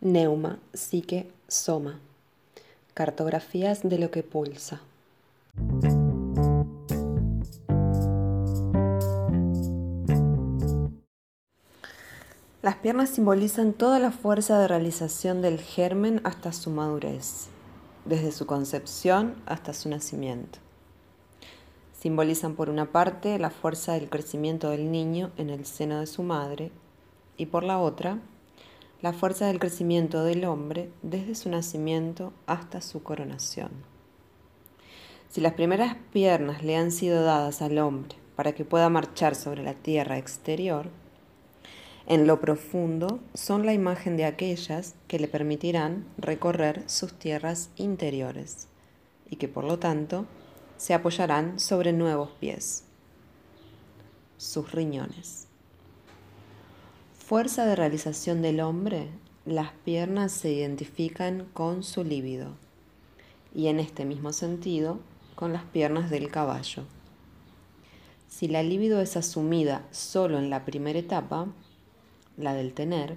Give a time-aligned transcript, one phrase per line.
[0.00, 2.00] Neuma, psique, soma.
[2.94, 4.80] Cartografías de lo que pulsa.
[12.62, 17.48] Las piernas simbolizan toda la fuerza de realización del germen hasta su madurez,
[18.04, 20.58] desde su concepción hasta su nacimiento.
[21.98, 26.22] Simbolizan por una parte la fuerza del crecimiento del niño en el seno de su
[26.22, 26.72] madre
[27.36, 28.18] y por la otra
[29.02, 33.70] la fuerza del crecimiento del hombre desde su nacimiento hasta su coronación.
[35.28, 39.62] Si las primeras piernas le han sido dadas al hombre para que pueda marchar sobre
[39.62, 40.88] la tierra exterior,
[42.10, 48.66] en lo profundo son la imagen de aquellas que le permitirán recorrer sus tierras interiores
[49.30, 50.26] y que por lo tanto
[50.76, 52.82] se apoyarán sobre nuevos pies,
[54.38, 55.46] sus riñones.
[57.16, 59.06] Fuerza de realización del hombre,
[59.46, 62.56] las piernas se identifican con su líbido
[63.54, 64.98] y en este mismo sentido
[65.36, 66.86] con las piernas del caballo.
[68.26, 71.46] Si la libido es asumida solo en la primera etapa,
[72.40, 73.16] la del tener,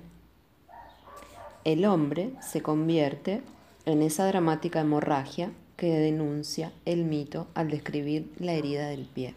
[1.63, 3.41] el hombre se convierte
[3.85, 9.33] en esa dramática hemorragia que denuncia el mito al describir la herida del pie.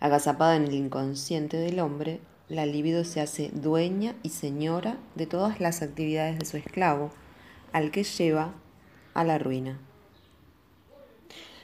[0.00, 5.60] Agazapada en el inconsciente del hombre, la libido se hace dueña y señora de todas
[5.60, 7.10] las actividades de su esclavo,
[7.72, 8.54] al que lleva
[9.14, 9.78] a la ruina.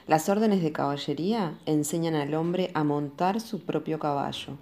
[0.06, 4.58] Las órdenes de caballería enseñan al hombre a montar su propio caballo,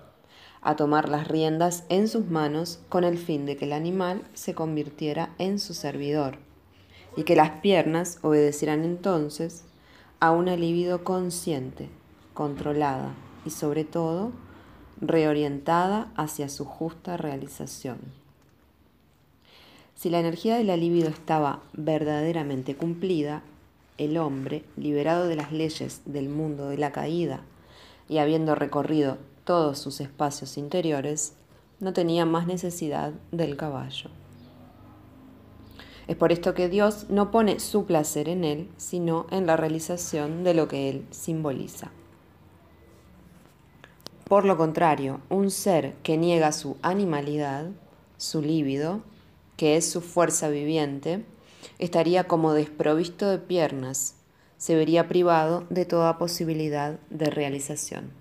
[0.64, 4.54] a tomar las riendas en sus manos con el fin de que el animal se
[4.54, 6.38] convirtiera en su servidor
[7.16, 9.64] y que las piernas obedecieran entonces
[10.20, 11.90] a una libido consciente,
[12.32, 13.12] controlada
[13.44, 14.32] y sobre todo
[15.00, 17.98] reorientada hacia su justa realización.
[19.94, 23.42] Si la energía de la libido estaba verdaderamente cumplida,
[23.98, 27.42] el hombre, liberado de las leyes del mundo de la caída
[28.08, 31.34] y habiendo recorrido todos sus espacios interiores,
[31.80, 34.10] no tenía más necesidad del caballo.
[36.06, 40.44] Es por esto que Dios no pone su placer en él, sino en la realización
[40.44, 41.90] de lo que él simboliza.
[44.28, 47.66] Por lo contrario, un ser que niega su animalidad,
[48.16, 49.02] su líbido,
[49.56, 51.24] que es su fuerza viviente,
[51.78, 54.16] estaría como desprovisto de piernas,
[54.56, 58.12] se vería privado de toda posibilidad de realización.